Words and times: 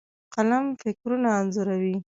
قلم 0.33 0.65
فکرونه 0.81 1.29
انځوروي. 1.39 1.95